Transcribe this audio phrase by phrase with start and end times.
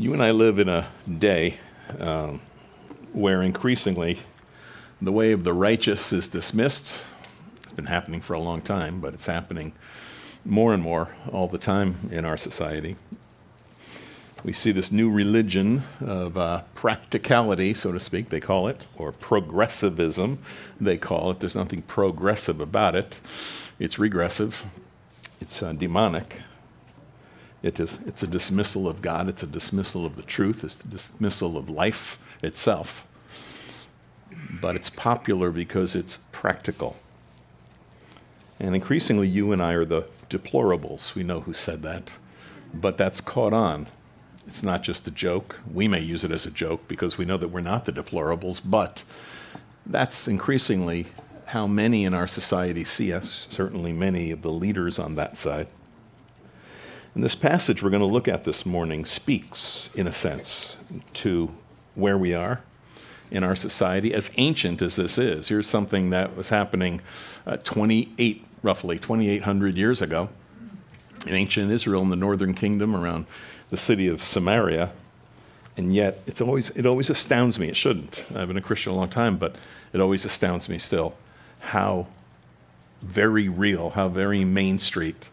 [0.00, 0.88] You and I live in a
[1.18, 1.58] day
[1.98, 2.40] um,
[3.12, 4.20] where increasingly
[4.98, 7.02] the way of the righteous is dismissed.
[7.56, 9.74] It's been happening for a long time, but it's happening
[10.42, 12.96] more and more all the time in our society.
[14.42, 19.12] We see this new religion of uh, practicality, so to speak, they call it, or
[19.12, 20.38] progressivism,
[20.80, 21.40] they call it.
[21.40, 23.20] There's nothing progressive about it,
[23.78, 24.64] it's regressive,
[25.42, 26.38] it's uh, demonic.
[27.62, 30.88] It is, it's a dismissal of God, it's a dismissal of the truth, it's a
[30.88, 33.06] dismissal of life itself.
[34.60, 36.96] But it's popular because it's practical.
[38.58, 41.14] And increasingly, you and I are the deplorables.
[41.14, 42.12] We know who said that.
[42.72, 43.88] But that's caught on.
[44.46, 45.60] It's not just a joke.
[45.70, 48.60] We may use it as a joke because we know that we're not the deplorables,
[48.64, 49.02] but
[49.86, 51.06] that's increasingly
[51.46, 55.66] how many in our society see us, certainly many of the leaders on that side.
[57.14, 60.76] And this passage we're going to look at this morning speaks, in a sense,
[61.14, 61.50] to
[61.94, 62.62] where we are
[63.30, 65.48] in our society, as ancient as this is.
[65.48, 67.00] Here's something that was happening
[67.46, 70.28] uh, 28, roughly 2,800 years ago
[71.26, 73.26] in ancient Israel in the northern kingdom around
[73.70, 74.92] the city of Samaria.
[75.76, 77.68] And yet, it's always, it always astounds me.
[77.68, 78.24] It shouldn't.
[78.34, 79.56] I've been a Christian a long time, but
[79.92, 81.16] it always astounds me still
[81.60, 82.06] how
[83.02, 85.24] very real, how very Main Street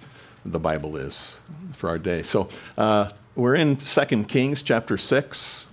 [0.52, 1.40] the Bible is
[1.74, 2.24] for our day.
[2.24, 5.66] So uh, we're in 2 Kings chapter 6.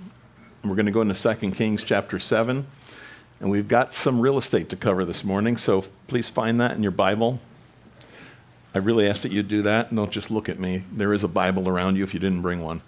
[0.64, 2.67] We're going to go into 2 Kings chapter 7.
[3.41, 6.83] And we've got some real estate to cover this morning, so please find that in
[6.83, 7.41] your Bible.
[8.75, 10.83] I really ask that you do that and don't just look at me.
[10.91, 12.80] There is a Bible around you if you didn't bring one.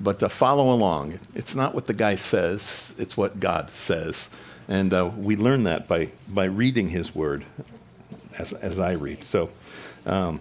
[0.00, 1.18] But uh, follow along.
[1.34, 4.28] It's not what the guy says, it's what God says.
[4.68, 7.44] And uh, we learn that by, by reading his word
[8.38, 9.24] as, as I read.
[9.24, 9.50] So,
[10.06, 10.40] um,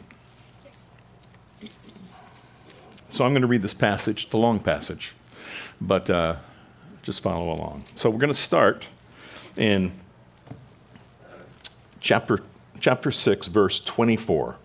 [3.20, 5.12] so I'm going to read this passage, the long passage,
[5.82, 6.38] but uh,
[7.04, 7.84] just follow along.
[7.98, 8.88] So we're going to start
[9.58, 9.92] in
[12.00, 12.40] chapter,
[12.80, 14.56] chapter 6, verse 24.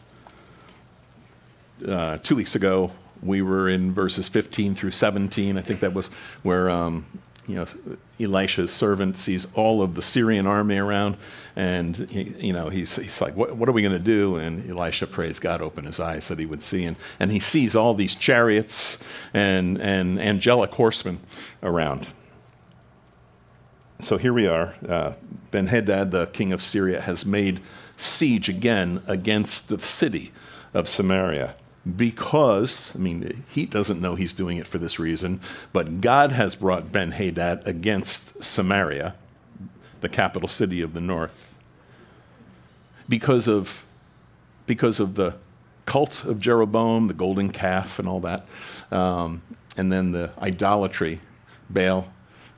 [1.84, 2.92] Uh, two weeks ago,
[3.24, 5.58] we were in verses 15 through 17.
[5.58, 6.06] I think that was
[6.44, 7.06] where um,
[7.46, 7.66] you know,
[8.18, 11.16] Elisha's servant sees all of the Syrian army around,
[11.56, 14.36] and he, you know, he's, he's like, what, what are we going to do?
[14.36, 17.76] And Elisha prays God open his eyes that he would see, and, and he sees
[17.76, 21.18] all these chariots and, and angelic horsemen
[21.62, 22.08] around.
[24.00, 24.74] So here we are.
[24.86, 25.12] Uh,
[25.50, 27.60] ben Hadad, the king of Syria, has made
[27.96, 30.32] siege again against the city
[30.72, 31.54] of Samaria
[31.96, 35.40] because, I mean, he doesn't know he's doing it for this reason,
[35.72, 39.14] but God has brought Ben Hadad against Samaria,
[40.00, 41.54] the capital city of the north,
[43.08, 43.84] because of,
[44.66, 45.34] because of the
[45.84, 48.46] cult of Jeroboam, the golden calf, and all that,
[48.90, 49.42] um,
[49.76, 51.20] and then the idolatry,
[51.68, 52.08] Baal,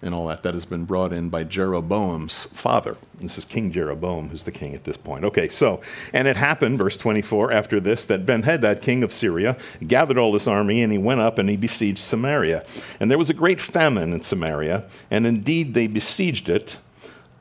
[0.02, 2.96] and all that that has been brought in by Jeroboam's father.
[3.18, 5.24] This is King Jeroboam who's the king at this point.
[5.24, 5.80] Okay, so,
[6.12, 10.34] and it happened, verse 24, after this, that Ben Hadad, king of Syria, gathered all
[10.34, 12.64] his army, and he went up and he besieged Samaria.
[13.00, 16.78] And there was a great famine in Samaria, and indeed they besieged it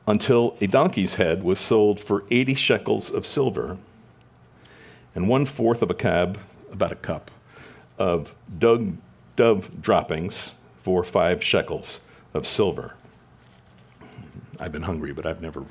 [0.06, 3.76] until a donkey's head was sold for 80 shekels of silver,
[5.14, 6.38] and one fourth of a cab,
[6.72, 7.30] about a cup,
[7.98, 12.00] of dove droppings for five shekels
[12.36, 12.94] of silver.
[14.60, 15.64] I've been hungry, but I've never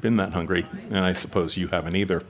[0.00, 2.22] been that hungry, and I suppose you haven't either.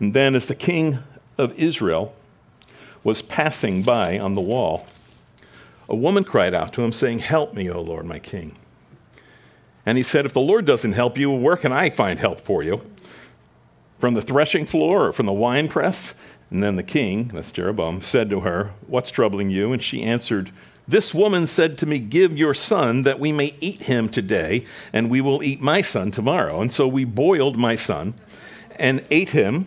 [0.00, 0.98] And then, as the king
[1.36, 2.14] of Israel
[3.02, 4.86] was passing by on the wall,
[5.88, 8.56] a woman cried out to him, saying, Help me, O Lord, my king.
[9.84, 12.62] And he said, If the Lord doesn't help you, where can I find help for
[12.62, 12.80] you?
[13.98, 16.14] From the threshing floor or from the winepress?
[16.50, 19.72] And then the king, that's Jeroboam, said to her, What's troubling you?
[19.72, 20.50] And she answered,
[20.86, 25.10] this woman said to me, Give your son that we may eat him today, and
[25.10, 26.60] we will eat my son tomorrow.
[26.60, 28.14] And so we boiled my son
[28.76, 29.66] and ate him.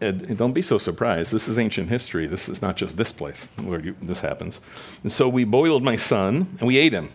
[0.00, 1.32] And don't be so surprised.
[1.32, 2.26] This is ancient history.
[2.26, 4.60] This is not just this place where you, this happens.
[5.02, 7.10] And so we boiled my son and we ate him.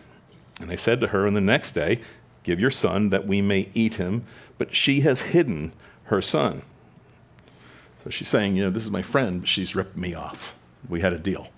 [0.60, 2.00] And I said to her on the next day,
[2.42, 4.24] Give your son that we may eat him.
[4.56, 5.72] But she has hidden
[6.04, 6.62] her son.
[8.02, 10.56] So she's saying, You know, this is my friend, but she's ripped me off.
[10.88, 11.48] We had a deal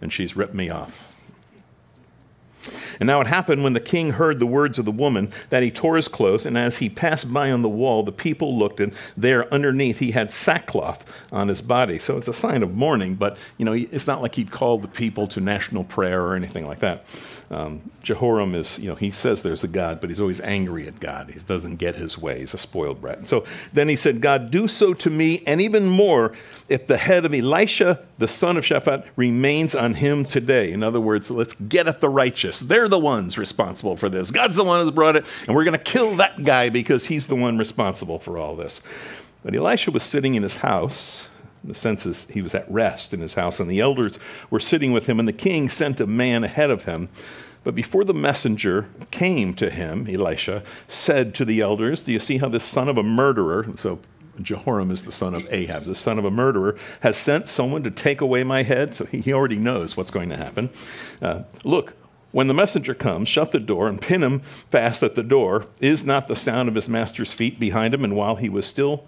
[0.00, 1.12] and she's ripped me off.
[2.98, 5.70] And now it happened when the king heard the words of the woman that he
[5.70, 8.92] tore his clothes, and as he passed by on the wall, the people looked, and
[9.16, 11.98] there underneath he had sackcloth on his body.
[11.98, 14.88] So it's a sign of mourning, but you know, it's not like he'd called the
[14.88, 17.04] people to national prayer or anything like that.
[17.48, 20.98] Um, Jehoram is, you know, he says there's a God, but he's always angry at
[20.98, 21.30] God.
[21.30, 22.40] He doesn't get his way.
[22.40, 23.18] He's a spoiled brat.
[23.18, 26.32] And so then he said, God, do so to me, and even more
[26.68, 30.72] if the head of Elisha, the son of Shaphat, remains on him today.
[30.72, 32.58] In other words, let's get at the righteous.
[32.58, 34.32] They're the ones responsible for this.
[34.32, 37.28] God's the one who's brought it, and we're going to kill that guy because he's
[37.28, 38.82] the one responsible for all this.
[39.44, 41.30] But Elisha was sitting in his house
[41.66, 44.18] the sense he was at rest in his house, and the elders
[44.50, 47.08] were sitting with him, and the king sent a man ahead of him.
[47.64, 52.38] But before the messenger came to him, Elisha said to the elders, Do you see
[52.38, 53.98] how this son of a murderer, so
[54.40, 57.90] Jehoram is the son of Ahab, the son of a murderer, has sent someone to
[57.90, 58.94] take away my head?
[58.94, 60.70] So he already knows what's going to happen.
[61.20, 61.94] Uh, look,
[62.30, 65.66] when the messenger comes, shut the door and pin him fast at the door.
[65.80, 68.04] Is not the sound of his master's feet behind him?
[68.04, 69.06] And while he was still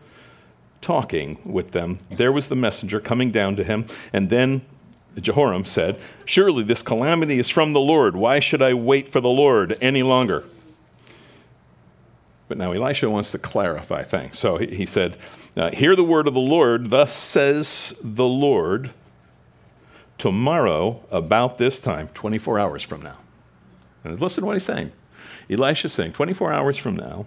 [0.80, 3.86] talking with them, there was the messenger coming down to him.
[4.12, 4.62] And then
[5.20, 8.16] Jehoram said, Surely this calamity is from the Lord.
[8.16, 10.44] Why should I wait for the Lord any longer?
[12.46, 14.38] But now Elisha wants to clarify things.
[14.38, 15.18] So he said,
[15.74, 16.90] Hear the word of the Lord.
[16.90, 18.92] Thus says the Lord,
[20.16, 23.18] tomorrow, about this time, 24 hours from now.
[24.04, 24.92] And listen to what he's saying.
[25.50, 27.26] Elisha saying, 24 hours from now,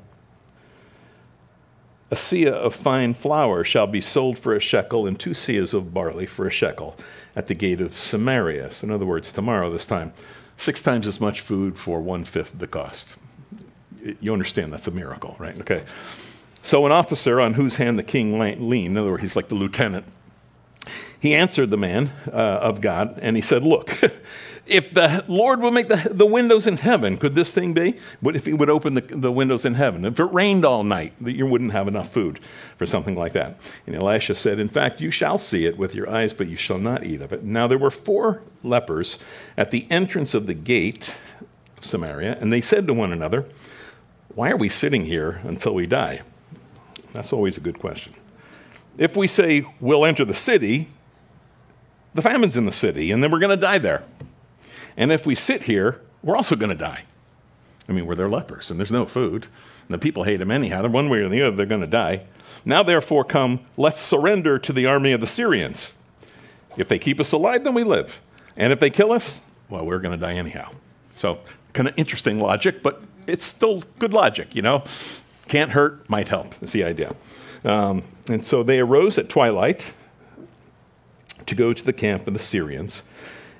[2.11, 5.93] a seah of fine flour shall be sold for a shekel, and two seahs of
[5.93, 6.97] barley for a shekel
[7.35, 8.69] at the gate of Samaria.
[8.71, 10.13] So, in other words, tomorrow, this time,
[10.57, 13.15] six times as much food for one fifth the cost.
[14.19, 15.57] You understand that's a miracle, right?
[15.61, 15.83] Okay.
[16.61, 19.55] So, an officer on whose hand the king leaned, in other words, he's like the
[19.55, 20.05] lieutenant,
[21.19, 23.97] he answered the man uh, of God and he said, Look,
[24.67, 27.97] if the Lord would make the, the windows in heaven, could this thing be?
[28.19, 30.05] What if he would open the, the windows in heaven?
[30.05, 32.39] If it rained all night, that you wouldn't have enough food
[32.77, 33.59] for something like that.
[33.85, 36.77] And Elisha said, In fact, you shall see it with your eyes, but you shall
[36.77, 37.43] not eat of it.
[37.43, 39.17] Now there were four lepers
[39.57, 41.17] at the entrance of the gate
[41.77, 43.45] of Samaria, and they said to one another,
[44.35, 46.21] Why are we sitting here until we die?
[47.13, 48.13] That's always a good question.
[48.97, 50.89] If we say we'll enter the city,
[52.13, 54.03] the famine's in the city, and then we're going to die there.
[54.97, 57.03] And if we sit here, we're also going to die.
[57.89, 59.47] I mean, we're their lepers, and there's no food.
[59.87, 60.87] And the people hate them anyhow.
[60.87, 62.23] One way or the other, they're going to die.
[62.63, 65.97] Now, therefore, come, let's surrender to the army of the Syrians.
[66.77, 68.21] If they keep us alive, then we live.
[68.55, 70.71] And if they kill us, well, we're going to die anyhow.
[71.15, 71.39] So,
[71.73, 74.83] kind of interesting logic, but it's still good logic, you know?
[75.47, 77.15] Can't hurt, might help, is the idea.
[77.63, 79.93] Um, and so they arose at twilight
[81.45, 83.03] to go to the camp of the Syrians.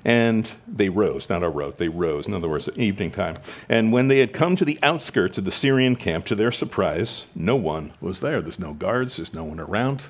[0.04, 3.36] And they rose, not arose, they rose, in other words, evening time.
[3.68, 7.26] And when they had come to the outskirts of the Syrian camp, to their surprise,
[7.36, 8.40] no one was there.
[8.40, 10.02] There's no guards, there's no one around.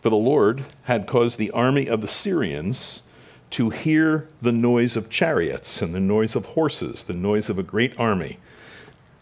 [0.00, 3.02] For the Lord had caused the army of the Syrians
[3.50, 7.62] to hear the noise of chariots and the noise of horses, the noise of a
[7.62, 8.38] great army.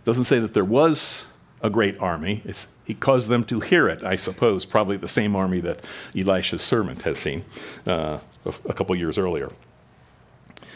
[0.04, 1.26] Doesn't say that there was
[1.64, 2.42] a great army.
[2.44, 5.84] It's, he caused them to hear it, I suppose, probably the same army that
[6.16, 7.44] Elisha's servant has seen.
[7.86, 8.18] Uh,
[8.68, 9.50] a couple years earlier.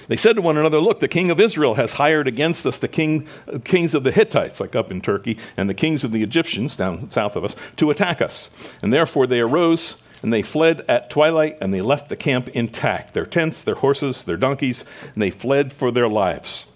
[0.09, 2.89] They said to one another, Look, the king of Israel has hired against us the
[2.89, 3.29] king,
[3.65, 7.11] kings of the Hittites, like up in Turkey, and the kings of the Egyptians down
[7.11, 8.73] south of us, to attack us.
[8.83, 13.13] And therefore they arose and they fled at twilight and they left the camp intact
[13.13, 16.73] their tents, their horses, their donkeys, and they fled for their lives.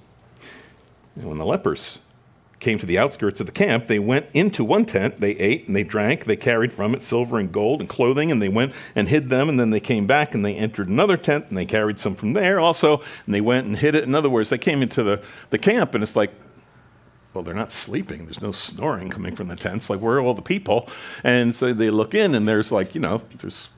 [1.16, 2.00] And when the lepers
[2.62, 5.76] came to the outskirts of the camp, they went into one tent, they ate and
[5.76, 9.08] they drank, they carried from it silver and gold and clothing, and they went and
[9.08, 11.98] hid them, and then they came back and they entered another tent and they carried
[11.98, 14.04] some from there also, and they went and hid it.
[14.04, 16.32] In other words, they came into the, the camp and it's like,
[17.34, 18.24] well, they're not sleeping.
[18.24, 19.88] There's no snoring coming from the tents.
[19.88, 20.88] Like, where are all the people?
[21.24, 23.70] And so they look in, and there's like, you know, there's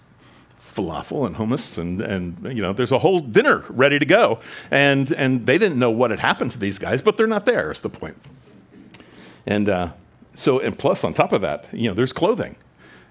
[0.75, 4.41] falafel and hummus and, and you know there's a whole dinner ready to go
[4.73, 7.71] and and they didn't know what had happened to these guys but they're not there
[7.71, 8.17] is the point
[9.47, 9.93] and uh,
[10.35, 12.57] so, and plus, on top of that, you know, there's clothing.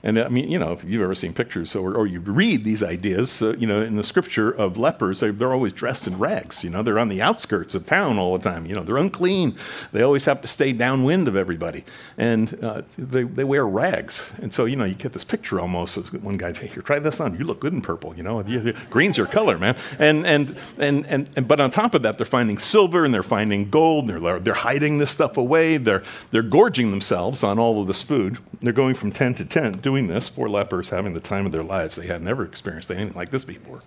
[0.06, 2.84] And I mean, you know, if you've ever seen pictures or, or you read these
[2.84, 6.62] ideas, uh, you know, in the scripture of lepers, they, are always dressed in rags.
[6.62, 8.66] You know, they're on the outskirts of town all the time.
[8.66, 9.56] You know, they're unclean.
[9.94, 11.86] They always have to stay downwind of everybody.
[12.18, 14.30] And uh, they, they wear rags.
[14.42, 17.00] And so, you know, you get this picture almost of one guy, hey, here, try
[17.00, 17.40] this on.
[17.40, 18.14] You look good in purple.
[18.14, 18.44] You know,
[18.90, 19.78] green's your color, man.
[20.00, 23.24] And, and, and, and, and, but on top of that, they're finding silver and they're
[23.24, 24.10] finding gold.
[24.10, 25.78] And they're, they're hiding this stuff away.
[25.78, 28.40] They're, they're gorging themselves on all of this food.
[28.60, 31.64] They're going from tent to tent doing this, four lepers having the time of their
[31.64, 31.96] lives.
[31.96, 33.82] They had never experienced anything like this before.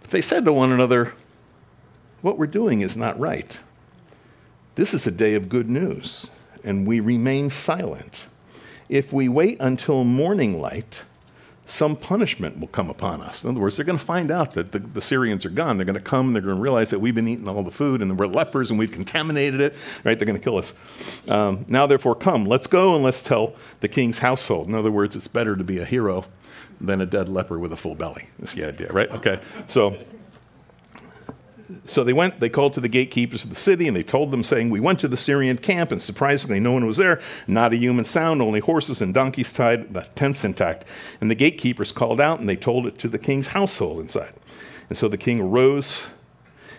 [0.00, 1.12] But they said to one another,
[2.22, 3.58] what we're doing is not right.
[4.76, 6.30] This is a day of good news,
[6.64, 8.26] and we remain silent.
[8.88, 11.04] If we wait until morning light,
[11.66, 13.42] some punishment will come upon us.
[13.42, 15.78] In other words, they're going to find out that the, the Syrians are gone.
[15.78, 18.02] They're going to come, they're going to realize that we've been eating all the food
[18.02, 20.18] and we're lepers and we've contaminated it, right?
[20.18, 20.74] They're going to kill us.
[21.28, 24.68] Um, now, therefore, come, let's go and let's tell the king's household.
[24.68, 26.26] In other words, it's better to be a hero
[26.80, 28.28] than a dead leper with a full belly.
[28.38, 29.10] That's the idea, right?
[29.10, 29.40] Okay.
[29.66, 29.96] So
[31.86, 34.44] so they went, they called to the gatekeepers of the city, and they told them,
[34.44, 37.76] saying, We went to the Syrian camp, and surprisingly, no one was there, not a
[37.76, 40.84] human sound, only horses and donkeys tied, the tents intact.
[41.20, 44.34] And the gatekeepers called out, and they told it to the king's household inside.
[44.88, 46.08] And so the king arose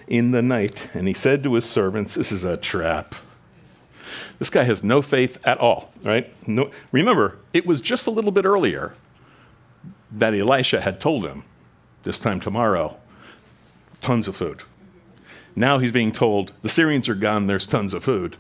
[0.08, 3.16] in the night, and he said to his servants, This is a trap.
[4.38, 6.32] This guy has no faith at all, right?
[6.48, 8.96] No, remember, it was just a little bit earlier
[10.12, 11.44] that Elisha had told him,
[12.04, 13.00] This time tomorrow,
[14.02, 14.62] tons of food
[15.56, 18.38] now he's being told, the Syrians are gone, there's tons of food.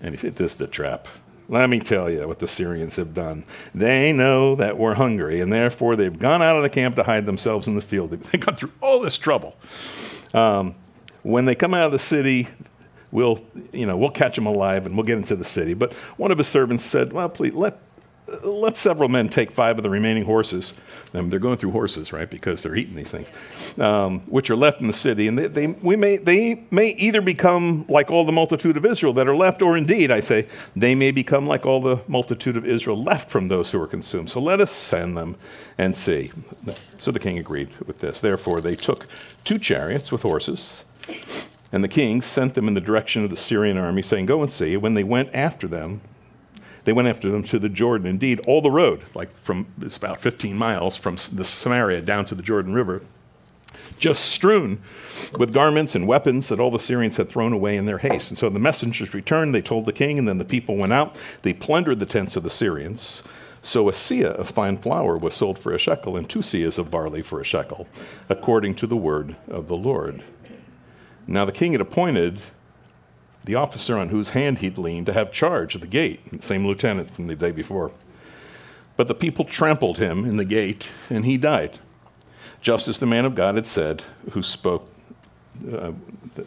[0.00, 1.08] And he said, This is the trap.
[1.48, 3.44] Let me tell you what the Syrians have done.
[3.72, 7.26] They know that we're hungry, and therefore they've gone out of the camp to hide
[7.26, 8.10] themselves in the field.
[8.10, 9.56] They've gone through all this trouble.
[10.34, 10.74] Um,
[11.22, 12.48] when they come out of the city,
[13.12, 15.74] we'll, you know, we'll catch them alive and we'll get into the city.
[15.74, 17.78] But one of his servants said, Well, please, let,
[18.42, 20.74] let several men take five of the remaining horses.
[21.14, 23.30] Um, they're going through horses, right, because they're eating these things,
[23.78, 25.28] um, which are left in the city.
[25.28, 29.12] And they, they, we may, they may either become like all the multitude of Israel
[29.14, 32.66] that are left, or indeed, I say, they may become like all the multitude of
[32.66, 34.30] Israel left from those who are consumed.
[34.30, 35.36] So let us send them
[35.78, 36.32] and see.
[36.98, 38.20] So the king agreed with this.
[38.20, 39.06] Therefore, they took
[39.44, 40.84] two chariots with horses.
[41.72, 44.50] And the king sent them in the direction of the Syrian army, saying, Go and
[44.50, 44.76] see.
[44.76, 46.00] When they went after them,
[46.86, 48.06] they went after them to the Jordan.
[48.06, 52.36] Indeed, all the road, like from, it's about 15 miles from the Samaria down to
[52.36, 53.02] the Jordan River,
[53.98, 54.80] just strewn
[55.36, 58.30] with garments and weapons that all the Syrians had thrown away in their haste.
[58.30, 61.16] And so the messengers returned, they told the king, and then the people went out.
[61.42, 63.24] They plundered the tents of the Syrians.
[63.62, 66.88] So a seah of fine flour was sold for a shekel, and two seahs of
[66.88, 67.88] barley for a shekel,
[68.28, 70.22] according to the word of the Lord.
[71.26, 72.42] Now the king had appointed
[73.46, 77.10] the officer on whose hand he'd leaned to have charge of the gate, same lieutenant
[77.10, 77.92] from the day before.
[78.96, 81.78] But the people trampled him in the gate, and he died,
[82.60, 84.88] just as the man of God had said, who spoke
[85.72, 85.92] uh,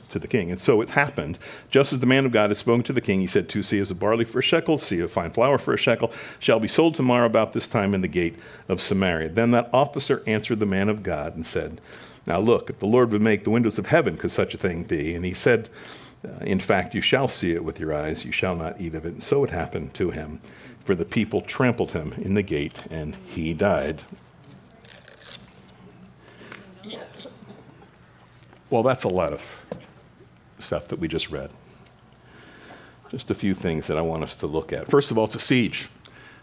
[0.09, 0.51] to the king.
[0.51, 1.39] And so it happened.
[1.69, 3.91] Just as the man of God had spoken to the king, he said, Two seahs
[3.91, 6.95] of barley for a shekel, seah of fine flour for a shekel, shall be sold
[6.95, 8.35] tomorrow about this time in the gate
[8.67, 9.29] of Samaria.
[9.29, 11.81] Then that officer answered the man of God and said,
[12.27, 14.83] Now look, if the Lord would make the windows of heaven, could such a thing
[14.83, 15.15] be?
[15.15, 15.69] And he said,
[16.41, 19.13] in fact, you shall see it with your eyes, you shall not eat of it.
[19.13, 20.41] And so it happened to him.
[20.83, 24.01] For the people trampled him in the gate, and he died.
[28.69, 29.65] Well, that's a lot of
[30.59, 31.51] stuff that we just read.
[33.09, 34.89] Just a few things that I want us to look at.
[34.89, 35.89] First of all, it's a siege.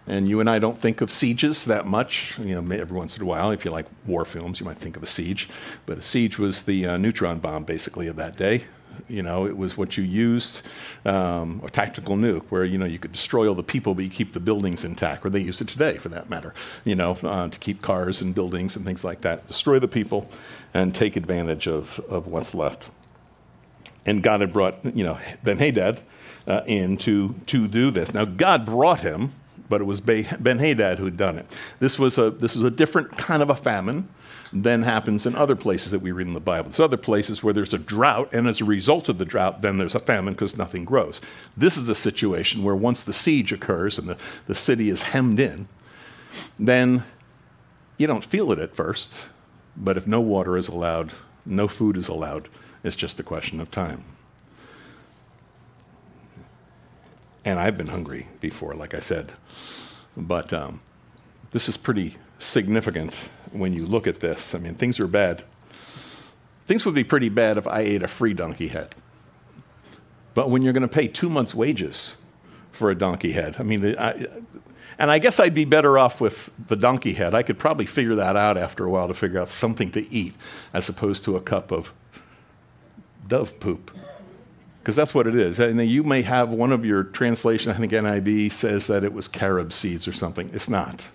[0.09, 2.39] And you and I don't think of sieges that much.
[2.39, 4.97] You know, every once in a while, if you like war films, you might think
[4.97, 5.49] of a siege.
[5.85, 8.65] But a siege was the uh, neutron bomb, basically, of that day.
[9.09, 10.63] You know, it was what you used,
[11.05, 14.11] um, a tactical nuke, where you know you could destroy all the people, but you
[14.11, 15.25] keep the buildings intact.
[15.25, 16.55] Or they use it today, for that matter.
[16.85, 19.47] You know, uh, to keep cars and buildings and things like that.
[19.47, 20.29] Destroy the people,
[20.75, 22.91] and take advantage of of what's left.
[24.05, 26.03] And God had brought you know Ben Hadad
[26.47, 28.15] uh, in to to do this.
[28.15, 29.33] Now God brought him,
[29.69, 31.47] but it was Ben Hadad who had done it.
[31.81, 34.09] This was a this was a different kind of a famine
[34.53, 36.71] than happens in other places that we read in the Bible.
[36.71, 39.79] There's other places where there's a drought, and as a result of the drought, then
[39.79, 41.21] there's a famine because nothing grows.
[41.57, 45.41] This is a situation where once the siege occurs and the, the city is hemmed
[45.41, 45.69] in,
[46.59, 47.05] then
[47.99, 49.21] you don't feel it at first,
[49.77, 51.13] but if no water is allowed,
[51.45, 52.49] no food is allowed,
[52.85, 54.05] it's just a question of time.
[57.47, 59.35] And I've been hungry before, like I said.
[60.17, 60.81] But um,
[61.53, 63.15] this is pretty significant
[63.53, 64.53] when you look at this.
[64.53, 65.45] I mean, things are bad.
[66.67, 68.97] Things would be pretty bad if I ate a free donkey head.
[70.35, 72.17] But when you're going to pay two months' wages
[72.73, 74.27] for a donkey head, I mean, I,
[74.99, 77.33] and I guess I'd be better off with the donkey head.
[77.33, 80.35] I could probably figure that out after a while to figure out something to eat
[80.75, 81.95] as opposed to a cup of
[83.29, 83.97] dove poop.
[84.87, 85.59] Because that's what it is.
[85.59, 89.13] And then you may have one of your translation, I think NIV says that it
[89.13, 90.49] was carob seeds or something.
[90.53, 91.09] It's not.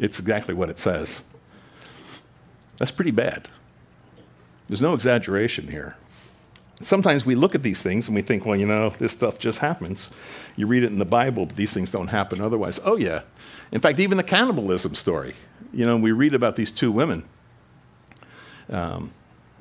[0.00, 1.22] It's exactly what it says.
[2.76, 3.48] That's pretty bad.
[4.68, 5.96] There's no exaggeration here.
[6.82, 9.60] Sometimes we look at these things and we think, well, you know, this stuff just
[9.60, 10.10] happens.
[10.56, 12.80] You read it in the Bible, these things don't happen otherwise.
[12.84, 13.20] Oh, yeah.
[13.70, 15.36] In fact, even the cannibalism story,
[15.72, 17.22] you know, we read about these two women.
[18.68, 19.12] Um,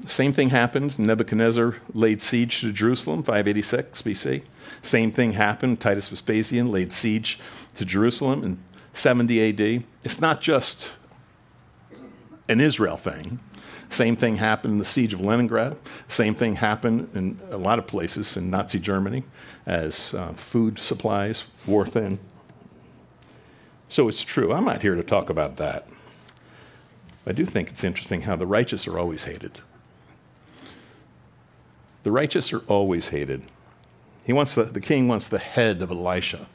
[0.05, 0.99] Same thing happened.
[0.99, 4.43] Nebuchadnezzar laid siege to Jerusalem, 586 BC.
[4.81, 5.79] Same thing happened.
[5.79, 7.39] Titus Vespasian laid siege
[7.75, 8.59] to Jerusalem in
[8.93, 9.83] 70 AD.
[10.03, 10.93] It's not just
[12.49, 13.39] an Israel thing.
[13.89, 15.77] Same thing happened in the siege of Leningrad.
[16.07, 19.23] Same thing happened in a lot of places in Nazi Germany
[19.65, 22.19] as uh, food supplies wore thin.
[23.87, 24.51] So it's true.
[24.51, 25.87] I'm not here to talk about that.
[27.25, 29.61] I do think it's interesting how the righteous are always hated.
[32.03, 33.43] The righteous are always hated.
[34.25, 36.47] He wants the, the king wants the head of Elisha.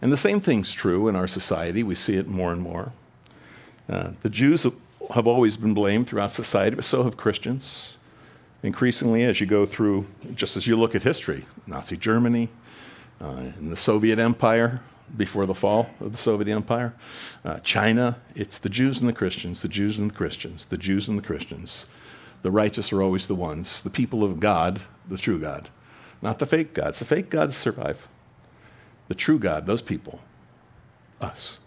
[0.00, 1.82] And the same thing's true in our society.
[1.82, 2.92] We see it more and more.
[3.88, 4.66] Uh, the Jews
[5.14, 7.98] have always been blamed throughout society, but so have Christians.
[8.62, 12.48] Increasingly, as you go through, just as you look at history, Nazi Germany,
[13.20, 14.80] uh, the Soviet Empire,
[15.16, 16.94] before the fall of the Soviet Empire,
[17.44, 21.08] uh, China, it's the Jews and the Christians, the Jews and the Christians, the Jews
[21.08, 21.86] and the Christians.
[22.42, 25.70] The righteous are always the ones, the people of God, the true God,
[26.20, 26.98] not the fake gods.
[26.98, 28.08] The fake gods survive.
[29.08, 30.20] The true God, those people,
[31.20, 31.60] us,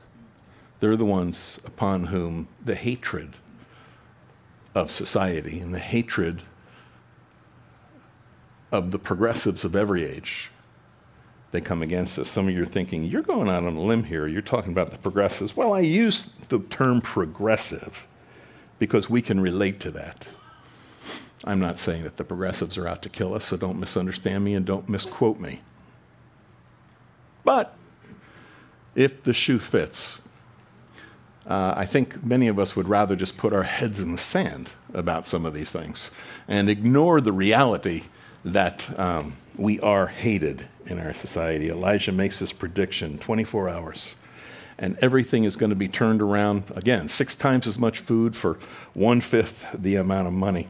[0.79, 3.33] they're the ones upon whom the hatred
[4.73, 6.41] of society and the hatred
[8.71, 10.51] of the progressives of every age
[11.51, 12.29] they come against us.
[12.29, 14.27] Some of you are thinking, you're going out on a limb here.
[14.27, 15.55] You're talking about the progressives.
[15.55, 18.05] Well, I use the term progressive
[18.77, 20.27] because we can relate to that.
[21.45, 24.55] I'm not saying that the progressives are out to kill us, so don't misunderstand me
[24.55, 25.61] and don't misquote me.
[27.43, 27.75] But
[28.95, 30.23] if the shoe fits,
[31.45, 34.71] uh, I think many of us would rather just put our heads in the sand
[34.93, 36.09] about some of these things
[36.47, 38.05] and ignore the reality
[38.43, 41.69] that um, we are hated in our society.
[41.69, 44.15] Elijah makes this prediction 24 hours,
[44.79, 48.57] and everything is going to be turned around again, six times as much food for
[48.95, 50.69] one fifth the amount of money.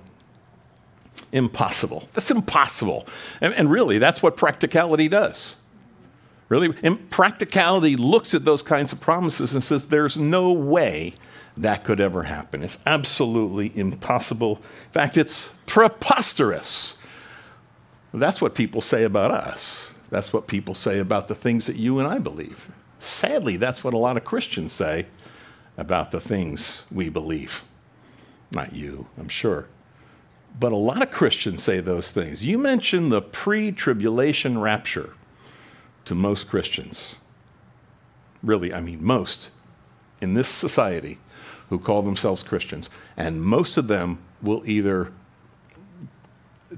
[1.32, 2.08] Impossible.
[2.14, 3.08] That's impossible.
[3.42, 5.58] And, and really, that's what practicality does.
[6.48, 6.72] Really,
[7.10, 11.16] practicality looks at those kinds of promises and says, there's no way
[11.58, 12.64] that could ever happen.
[12.64, 14.58] It's absolutely impossible.
[14.86, 17.00] In fact, it's preposterous.
[18.14, 19.94] That's what people say about us.
[20.10, 22.70] That's what people say about the things that you and I believe.
[23.00, 25.08] Sadly, that's what a lot of Christians say
[25.78, 27.64] about the things we believe.
[28.52, 29.68] Not you, I'm sure.
[30.58, 32.46] But a lot of Christians say those things.
[32.46, 35.14] You mentioned the pre tribulation rapture
[36.06, 37.18] to most Christians.
[38.42, 39.50] Really, I mean, most
[40.22, 41.18] in this society
[41.70, 42.90] who call themselves Christians.
[43.18, 45.12] And most of them will either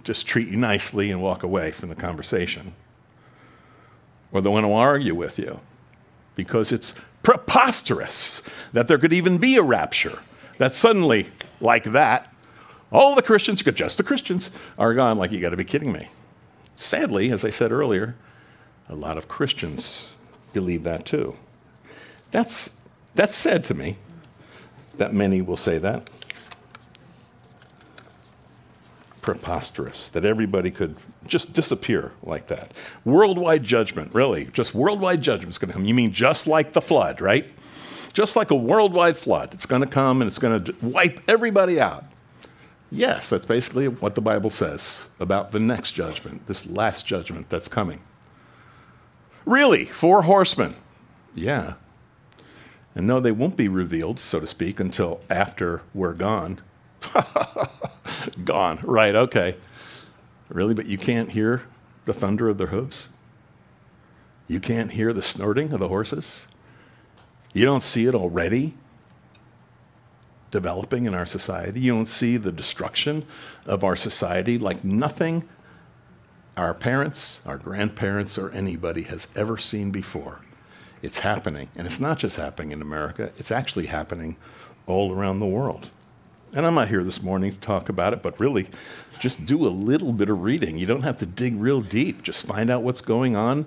[0.04, 2.74] just treat you nicely and walk away from the conversation,
[4.32, 5.60] or they want to argue with you
[6.36, 8.42] because it's preposterous
[8.74, 10.20] that there could even be a rapture.
[10.60, 12.34] That suddenly, like that,
[12.92, 15.18] all the Christians, just the Christians, are gone.
[15.18, 16.08] Like, you got to be kidding me.
[16.76, 18.16] Sadly, as I said earlier,
[18.88, 20.16] a lot of Christians
[20.54, 21.36] believe that too.
[22.32, 23.98] That's, that's sad to me
[24.98, 26.10] that many will say that.
[29.22, 30.96] Preposterous that everybody could
[31.26, 32.72] just disappear like that.
[33.04, 35.86] Worldwide judgment, really, just worldwide judgment is going to come.
[35.86, 37.46] You mean just like the flood, right?
[38.14, 39.54] Just like a worldwide flood.
[39.54, 42.06] It's going to come and it's going to wipe everybody out.
[42.90, 47.68] Yes, that's basically what the Bible says about the next judgment, this last judgment that's
[47.68, 48.02] coming.
[49.46, 50.76] Really, four horsemen.
[51.36, 51.74] Yeah.
[52.96, 56.62] And no, they won't be revealed, so to speak, until after we're gone.
[58.44, 58.80] gone.
[58.84, 59.58] Right, okay.
[60.50, 61.64] Really, but you can't hear
[62.06, 63.10] the thunder of their hooves?
[64.48, 66.48] You can't hear the snorting of the horses?
[67.54, 68.76] You don't see it already
[70.52, 71.80] developing in our society?
[71.80, 73.26] You don't see the destruction
[73.66, 75.48] of our society like nothing
[76.58, 80.40] our parents, our grandparents, or anybody has ever seen before.
[81.04, 81.70] It's happening.
[81.76, 84.36] And it's not just happening in America, it's actually happening
[84.88, 85.92] all around the world.
[86.54, 88.68] And I'm not here this morning to talk about it, but really
[89.20, 90.78] just do a little bit of reading.
[90.78, 92.24] You don't have to dig real deep.
[92.24, 93.66] Just find out what's going on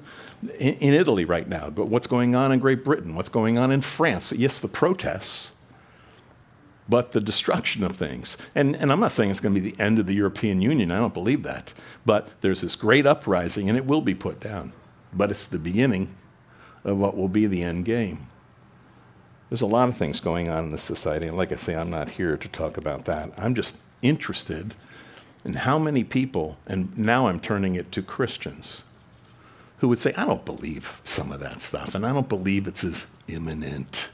[0.58, 3.70] in, in Italy right now, but what's going on in Great Britain, what's going on
[3.70, 4.32] in France.
[4.32, 5.52] Yes, the protests,
[6.90, 8.36] but the destruction of things.
[8.54, 10.90] And, and I'm not saying it's going to be the end of the European Union.
[10.90, 11.72] I don't believe that.
[12.04, 14.72] But there's this great uprising, and it will be put down.
[15.12, 16.16] But it's the beginning
[16.82, 18.26] of what will be the end game.
[19.48, 21.90] There's a lot of things going on in this society, and like I say, I'm
[21.90, 23.32] not here to talk about that.
[23.36, 24.74] I'm just interested
[25.44, 28.84] in how many people, and now I'm turning it to Christians,
[29.78, 32.84] who would say, I don't believe some of that stuff, and I don't believe it's
[32.84, 34.08] as imminent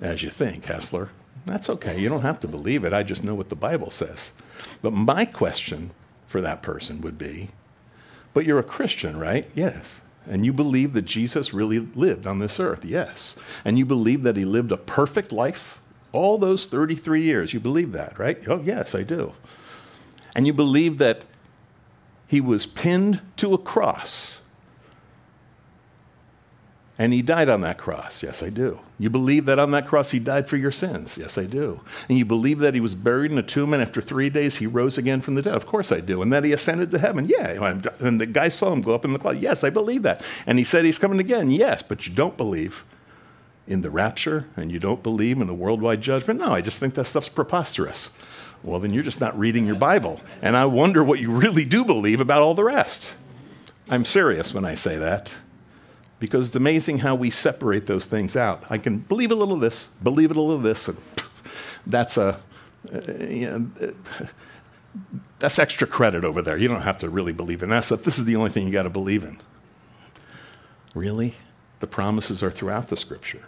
[0.00, 1.10] as you think, Hessler.
[1.46, 1.98] That's okay.
[1.98, 2.92] You don't have to believe it.
[2.92, 4.32] I just know what the Bible says.
[4.80, 5.90] But my question
[6.26, 7.50] for that person would be
[8.34, 9.50] But you're a Christian, right?
[9.54, 10.00] Yes.
[10.26, 12.84] And you believe that Jesus really lived on this earth?
[12.84, 13.36] Yes.
[13.64, 15.80] And you believe that he lived a perfect life?
[16.12, 18.38] All those 33 years, you believe that, right?
[18.46, 19.32] Oh, yes, I do.
[20.34, 21.24] And you believe that
[22.28, 24.41] he was pinned to a cross
[26.98, 28.22] and he died on that cross.
[28.22, 28.80] Yes, I do.
[28.98, 31.16] You believe that on that cross he died for your sins?
[31.16, 31.80] Yes, I do.
[32.08, 34.66] And you believe that he was buried in a tomb and after three days he
[34.66, 35.54] rose again from the dead?
[35.54, 36.20] Of course I do.
[36.20, 37.26] And that he ascended to heaven?
[37.26, 37.80] Yeah.
[37.98, 39.38] And the guy saw him go up in the cloud?
[39.38, 40.22] Yes, I believe that.
[40.46, 41.50] And he said he's coming again?
[41.50, 42.84] Yes, but you don't believe
[43.66, 46.40] in the rapture and you don't believe in the worldwide judgment?
[46.40, 48.14] No, I just think that stuff's preposterous.
[48.62, 50.20] Well, then you're just not reading your Bible.
[50.42, 53.14] And I wonder what you really do believe about all the rest.
[53.88, 55.34] I'm serious when I say that
[56.22, 58.62] because it's amazing how we separate those things out.
[58.70, 60.96] I can believe a little of this, believe a little of this, and
[61.88, 62.38] that's a
[62.94, 63.92] uh, you know,
[65.40, 66.56] that's extra credit over there.
[66.56, 68.04] You don't have to really believe in that stuff.
[68.04, 69.40] This is the only thing you got to believe in.
[70.94, 71.34] Really?
[71.80, 73.42] The promises are throughout the scripture.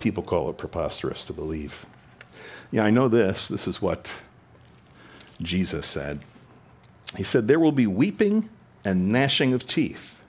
[0.00, 1.84] People call it preposterous to believe.
[2.70, 3.48] Yeah, I know this.
[3.48, 4.10] This is what
[5.42, 6.22] Jesus said.
[7.16, 8.48] He said, There will be weeping
[8.84, 10.20] and gnashing of teeth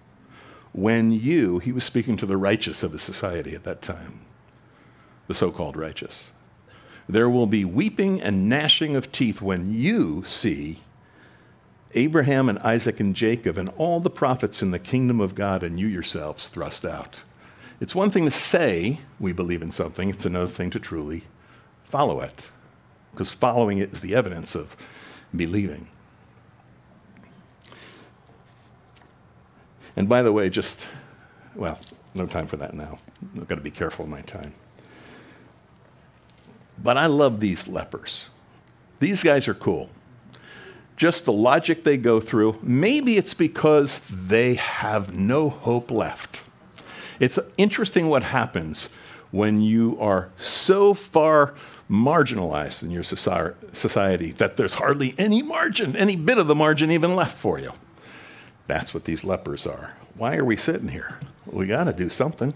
[0.72, 4.22] when you, he was speaking to the righteous of the society at that time,
[5.28, 6.34] the so called righteous.
[7.08, 10.80] There will be weeping and gnashing of teeth when you see
[11.94, 15.80] Abraham and Isaac and Jacob and all the prophets in the kingdom of God and
[15.80, 17.24] you yourselves thrust out.
[17.80, 21.24] It's one thing to say we believe in something, it's another thing to truly
[21.84, 22.50] follow it.
[23.12, 24.76] Because following it is the evidence of
[25.34, 25.88] believing.
[29.96, 30.88] And by the way, just,
[31.56, 31.80] well,
[32.14, 32.98] no time for that now.
[33.38, 34.54] I've got to be careful of my time.
[36.82, 38.30] But I love these lepers.
[39.00, 39.90] These guys are cool.
[40.98, 46.42] Just the logic they go through, maybe it's because they have no hope left.
[47.20, 48.90] It's interesting what happens
[49.32, 51.54] when you are so far
[51.90, 57.16] marginalized in your society that there's hardly any margin, any bit of the margin even
[57.16, 57.72] left for you.
[58.68, 59.96] That's what these lepers are.
[60.16, 61.20] Why are we sitting here?
[61.46, 62.54] We got to do something.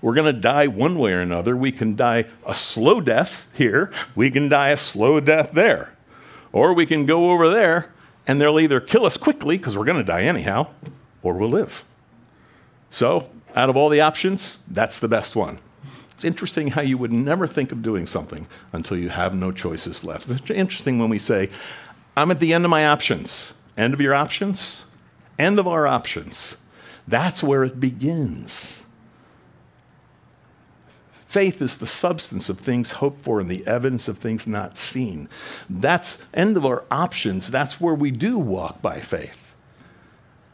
[0.00, 1.56] We're going to die one way or another.
[1.56, 5.92] We can die a slow death here, we can die a slow death there.
[6.52, 7.92] Or we can go over there
[8.26, 10.68] and they'll either kill us quickly because we're going to die anyhow,
[11.22, 11.84] or we'll live.
[12.90, 15.58] So, out of all the options, that's the best one.
[16.12, 20.04] It's interesting how you would never think of doing something until you have no choices
[20.04, 20.28] left.
[20.28, 21.48] It's interesting when we say,
[22.16, 23.54] I'm at the end of my options.
[23.76, 24.87] End of your options?
[25.38, 26.56] End of our options.
[27.06, 28.84] That's where it begins.
[31.26, 35.28] Faith is the substance of things hoped for and the evidence of things not seen.
[35.68, 37.50] That's end of our options.
[37.50, 39.54] That's where we do walk by faith.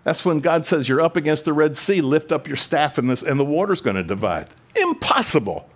[0.03, 3.09] That's when God says you're up against the Red Sea, lift up your staff and,
[3.09, 4.49] this, and the water's going to divide.
[4.75, 5.71] Impossible.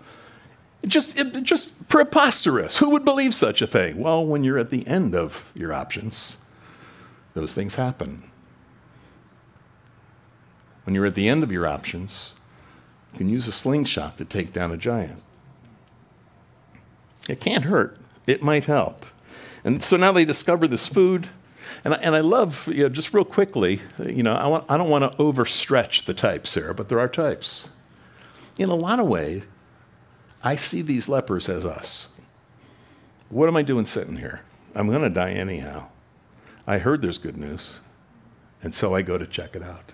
[0.84, 2.78] Just, it, just preposterous.
[2.78, 3.98] Who would believe such a thing?
[3.98, 6.38] Well, when you're at the end of your options,
[7.34, 8.30] those things happen.
[10.88, 12.32] When you're at the end of your options,
[13.12, 15.22] you can use a slingshot to take down a giant.
[17.28, 19.04] It can't hurt, it might help.
[19.64, 21.28] And so now they discover this food.
[21.84, 24.78] And I, and I love, you know, just real quickly, you know, I, want, I
[24.78, 27.68] don't want to overstretch the types here, but there are types.
[28.56, 29.44] In a lot of ways,
[30.42, 32.14] I see these lepers as us.
[33.28, 34.40] What am I doing sitting here?
[34.74, 35.88] I'm going to die anyhow.
[36.66, 37.80] I heard there's good news,
[38.62, 39.92] and so I go to check it out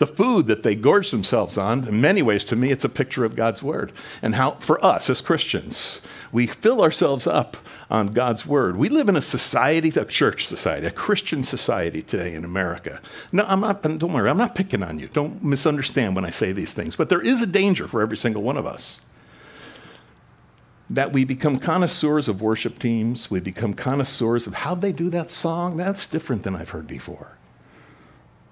[0.00, 3.22] the food that they gorge themselves on, in many ways, to me, it's a picture
[3.22, 3.92] of God's Word.
[4.22, 6.00] And how, for us as Christians,
[6.32, 7.58] we fill ourselves up
[7.90, 8.78] on God's Word.
[8.78, 13.02] We live in a society, a church society, a Christian society today in America.
[13.30, 15.08] No, I'm not, don't worry, I'm not picking on you.
[15.08, 16.96] Don't misunderstand when I say these things.
[16.96, 19.02] But there is a danger for every single one of us
[20.88, 25.30] that we become connoisseurs of worship teams, we become connoisseurs of how they do that
[25.30, 25.76] song.
[25.76, 27.36] That's different than I've heard before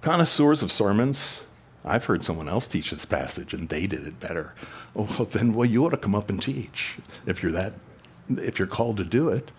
[0.01, 1.45] connoisseurs of sermons.
[1.85, 4.55] I've heard someone else teach this passage and they did it better.
[4.95, 7.75] Oh, well, then, well, you ought to come up and teach if you're that,
[8.29, 9.53] if you're called to do it.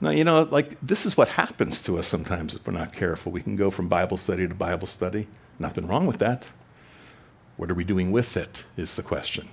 [0.00, 3.32] Now, you know, like this is what happens to us sometimes if we're not careful.
[3.32, 5.26] We can go from Bible study to Bible study.
[5.58, 6.48] Nothing wrong with that.
[7.56, 9.48] What are we doing with it is the question.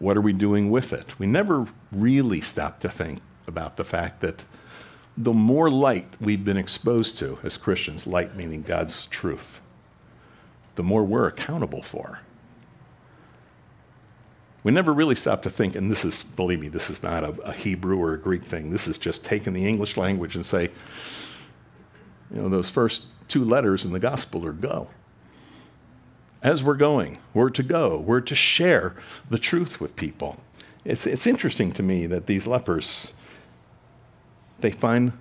[0.00, 1.18] What are we doing with it?
[1.20, 4.44] We never really stop to think about the fact that
[5.16, 9.60] the more light we've been exposed to as Christians, light meaning God's truth,
[10.74, 12.20] the more we're accountable for.
[14.64, 17.30] We never really stop to think, and this is, believe me, this is not a,
[17.42, 18.70] a, Hebrew or a Greek thing.
[18.70, 20.70] This is just taking the English language and say,
[22.32, 24.88] you know, those first two letters in the gospel are go.
[26.42, 28.94] As we're going, we're to go, we're to share
[29.28, 30.38] the truth with people.
[30.84, 33.14] It's, it's interesting to me that these lepers,
[34.62, 35.12] they find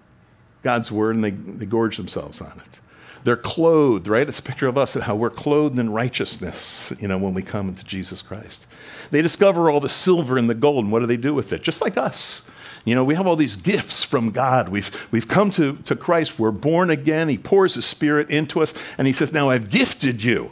[0.63, 2.79] God's word and they, they gorge themselves on it.
[3.23, 4.27] They're clothed, right?
[4.27, 7.43] It's a picture of us and how we're clothed in righteousness, you know, when we
[7.43, 8.67] come into Jesus Christ.
[9.11, 11.61] They discover all the silver and the gold, and what do they do with it?
[11.61, 12.49] Just like us.
[12.83, 14.69] You know, we have all these gifts from God.
[14.69, 16.39] We've, we've come to, to Christ.
[16.39, 17.29] We're born again.
[17.29, 20.49] He pours His Spirit into us, and He says, Now I've gifted you.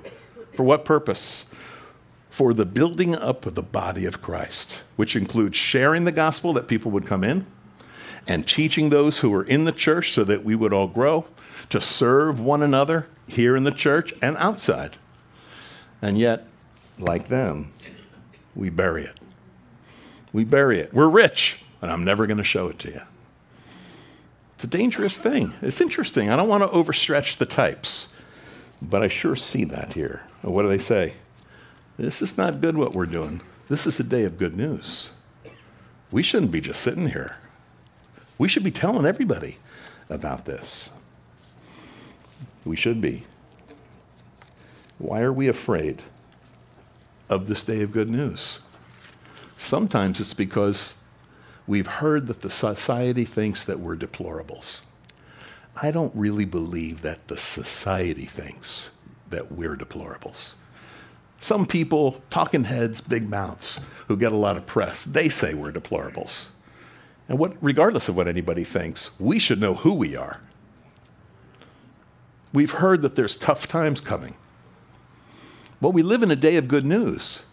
[0.54, 1.52] For what purpose?
[2.30, 6.68] For the building up of the body of Christ, which includes sharing the gospel that
[6.68, 7.48] people would come in
[8.28, 11.26] and teaching those who are in the church so that we would all grow
[11.70, 14.98] to serve one another here in the church and outside.
[16.02, 16.46] And yet,
[16.98, 17.74] like them,
[18.56, 19.20] we bury it.
[20.32, 20.94] We bury it.
[20.94, 23.02] We're rich, and I'm never going to show it to you.
[24.56, 25.54] It's a dangerous thing.
[25.62, 26.30] It's interesting.
[26.30, 28.14] I don't want to overstretch the types,
[28.82, 30.24] but I sure see that here.
[30.42, 31.14] What do they say?
[31.98, 33.42] This is not good what we're doing.
[33.70, 35.12] This is a day of good news.
[36.12, 37.38] We shouldn't be just sitting here.
[38.40, 39.58] We should be telling everybody
[40.10, 40.90] about this.
[42.66, 43.26] We should be.
[44.98, 46.02] Why are we afraid
[47.30, 48.62] of this day of good news?
[49.58, 50.98] Sometimes it's because
[51.68, 54.82] we've heard that the society thinks that we're deplorables.
[55.82, 58.92] I don't really believe that the society thinks
[59.30, 60.56] that we're deplorables.
[61.42, 65.72] Some people, talking heads, big mouths, who get a lot of press, they say we're
[65.72, 66.50] deplorables.
[67.30, 70.42] And what, regardless of what anybody thinks, we should know who we are.
[72.52, 74.36] We've heard that there's tough times coming.
[75.80, 77.46] Well, we live in a day of good news.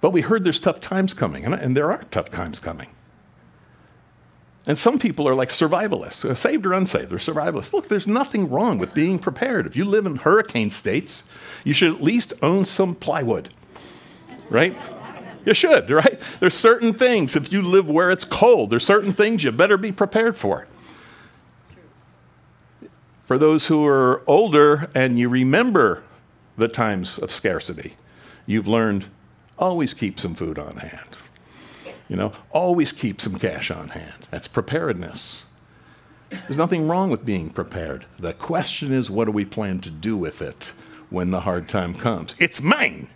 [0.00, 2.88] But we heard there's tough times coming, and, and there are tough times coming.
[4.66, 7.72] And some people are like survivalists, uh, saved or unsaved, they're survivalists.
[7.72, 9.66] Look, there's nothing wrong with being prepared.
[9.66, 11.24] If you live in hurricane states,
[11.64, 13.48] you should at least own some plywood,
[14.50, 14.76] right?
[15.46, 16.20] You should, right?
[16.40, 19.92] There's certain things, if you live where it's cold, there's certain things you better be
[19.92, 20.66] prepared for.
[23.24, 26.02] For those who are older and you remember
[26.56, 27.94] the times of scarcity,
[28.44, 29.06] you've learned
[29.56, 31.08] always keep some food on hand.
[32.08, 34.26] You know, always keep some cash on hand.
[34.30, 35.46] That's preparedness.
[36.28, 38.04] There's nothing wrong with being prepared.
[38.18, 40.72] The question is, what do we plan to do with it
[41.08, 42.34] when the hard time comes?
[42.38, 43.08] It's mine.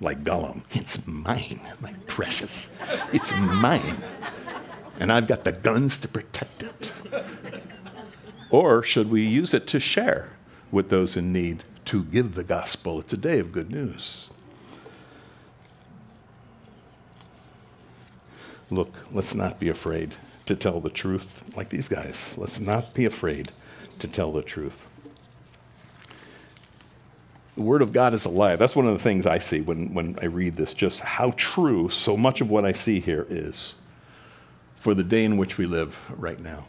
[0.00, 2.68] Like Gollum, it's mine, my precious.
[3.12, 3.96] It's mine.
[4.98, 6.92] And I've got the guns to protect it.
[8.50, 10.30] Or should we use it to share
[10.70, 13.00] with those in need, to give the gospel?
[13.00, 14.30] It's a day of good news.
[18.70, 22.34] Look, let's not be afraid to tell the truth like these guys.
[22.36, 23.52] Let's not be afraid
[23.98, 24.86] to tell the truth.
[27.54, 28.58] The Word of God is alive.
[28.58, 31.88] That's one of the things I see when, when I read this, just how true
[31.88, 33.76] so much of what I see here is
[34.74, 36.66] for the day in which we live right now.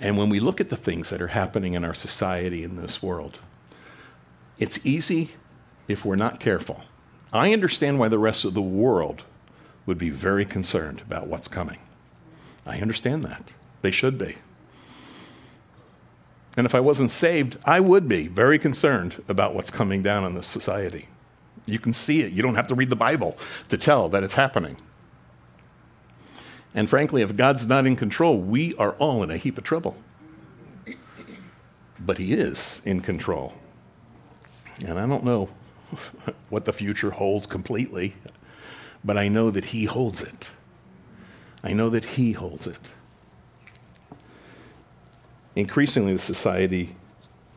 [0.00, 3.00] And when we look at the things that are happening in our society in this
[3.00, 3.38] world,
[4.58, 5.30] it's easy
[5.86, 6.82] if we're not careful.
[7.32, 9.22] I understand why the rest of the world
[9.86, 11.78] would be very concerned about what's coming.
[12.66, 13.52] I understand that.
[13.80, 14.36] They should be.
[16.56, 20.34] And if I wasn't saved, I would be very concerned about what's coming down on
[20.34, 21.08] this society.
[21.64, 22.32] You can see it.
[22.32, 23.38] You don't have to read the Bible
[23.68, 24.76] to tell that it's happening.
[26.74, 29.96] And frankly, if God's not in control, we are all in a heap of trouble.
[31.98, 33.54] But He is in control.
[34.84, 35.50] And I don't know
[36.48, 38.14] what the future holds completely,
[39.04, 40.50] but I know that He holds it.
[41.62, 42.90] I know that He holds it.
[45.54, 46.96] Increasingly, the society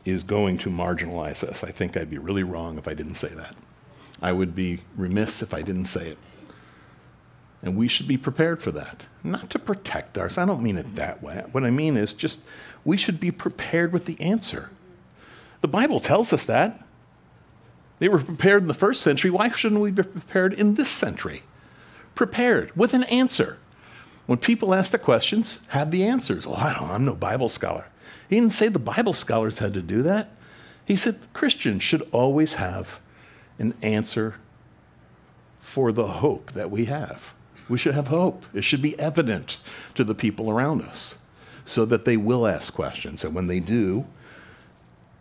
[0.04, 1.64] is going to marginalize us.
[1.64, 3.56] I think I'd be really wrong if I didn't say that.
[4.22, 6.18] I would be remiss if I didn't say it.
[7.62, 9.08] And we should be prepared for that.
[9.24, 11.44] Not to protect ourselves, I don't mean it that way.
[11.52, 12.42] What I mean is just
[12.84, 14.70] we should be prepared with the answer.
[15.62, 16.86] The Bible tells us that.
[17.98, 19.32] They were prepared in the first century.
[19.32, 21.44] Why shouldn't we be prepared in this century?
[22.14, 23.58] Prepared with an answer.
[24.26, 26.48] When people ask the questions, have the answers.
[26.48, 27.88] Well, I don't, I'm no Bible scholar.
[28.30, 30.30] He didn't say the Bible scholars had to do that.
[30.86, 33.00] He said Christians should always have
[33.60, 34.36] an answer
[35.60, 37.34] for the hope that we have.
[37.68, 38.46] We should have hope.
[38.54, 39.58] It should be evident
[39.96, 41.18] to the people around us.
[41.66, 43.24] so that they will ask questions.
[43.24, 44.06] And when they do,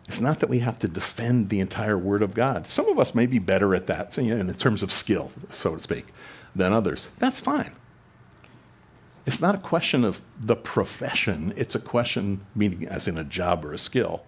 [0.07, 2.67] it's not that we have to defend the entire Word of God.
[2.67, 6.05] Some of us may be better at that in terms of skill, so to speak,
[6.55, 7.09] than others.
[7.17, 7.71] That's fine.
[9.25, 13.65] It's not a question of the profession, it's a question, meaning as in a job
[13.65, 14.23] or a skill.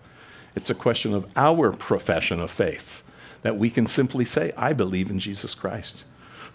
[0.55, 3.03] It's a question of our profession of faith
[3.43, 6.03] that we can simply say, I believe in Jesus Christ,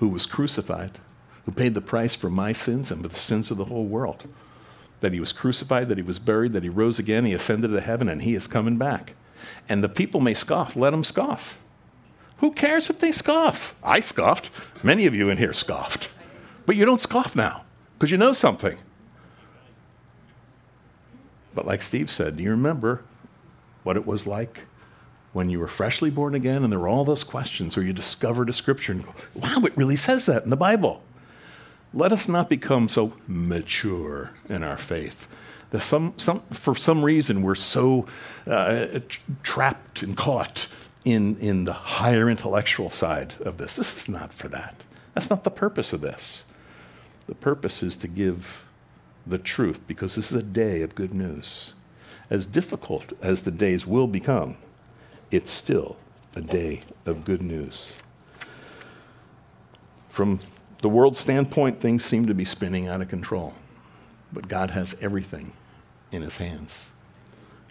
[0.00, 0.98] who was crucified,
[1.44, 4.26] who paid the price for my sins and for the sins of the whole world.
[4.98, 7.80] That he was crucified, that he was buried, that he rose again, he ascended to
[7.80, 9.14] heaven, and he is coming back.
[9.68, 11.60] And the people may scoff, let them scoff.
[12.38, 13.76] Who cares if they scoff?
[13.84, 14.50] I scoffed.
[14.82, 16.10] Many of you in here scoffed.
[16.66, 17.64] But you don't scoff now
[18.02, 18.76] because you know something.
[21.54, 23.04] But like Steve said, do you remember
[23.84, 24.66] what it was like
[25.32, 28.48] when you were freshly born again and there were all those questions, or you discovered
[28.48, 31.04] a scripture and go, wow, it really says that in the Bible?
[31.94, 35.28] Let us not become so mature in our faith
[35.70, 38.08] that some, some, for some reason we're so
[38.48, 38.98] uh,
[39.44, 40.66] trapped and caught
[41.04, 43.76] in, in the higher intellectual side of this.
[43.76, 44.82] This is not for that.
[45.14, 46.42] That's not the purpose of this.
[47.26, 48.64] The purpose is to give
[49.26, 51.74] the truth because this is a day of good news.
[52.28, 54.56] As difficult as the days will become,
[55.30, 55.96] it's still
[56.34, 57.94] a day of good news.
[60.08, 60.40] From
[60.80, 63.54] the world's standpoint, things seem to be spinning out of control,
[64.32, 65.52] but God has everything
[66.10, 66.90] in his hands.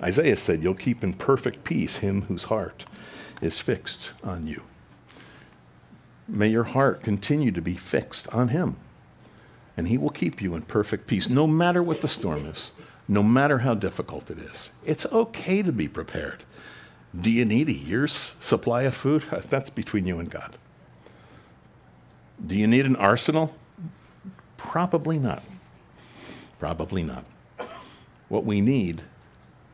[0.02, 2.86] Isaiah said, You'll keep in perfect peace him whose heart
[3.42, 4.64] is fixed on you.
[6.28, 8.78] May your heart continue to be fixed on him
[9.78, 12.72] and He will keep you in perfect peace, no matter what the storm is,
[13.08, 14.72] no matter how difficult it is.
[14.86, 16.44] It's okay to be prepared.
[17.20, 19.24] Do you need a year's supply of food?
[19.50, 20.58] That's between you and God.
[22.46, 23.56] Do you need an arsenal?
[24.58, 25.44] Probably not.
[26.60, 27.26] Probably not.
[28.30, 29.04] What we need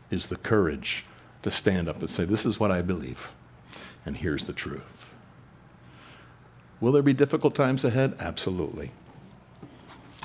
[0.09, 1.05] is the courage
[1.43, 3.33] to stand up and say, This is what I believe,
[4.05, 5.13] and here's the truth.
[6.79, 8.15] Will there be difficult times ahead?
[8.19, 8.91] Absolutely.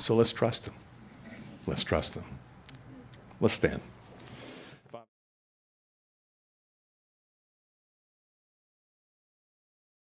[0.03, 0.73] So let's trust Him.
[1.65, 2.25] Let's trust Him.
[3.39, 3.79] Let's stand.